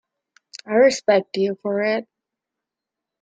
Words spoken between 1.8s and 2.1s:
it.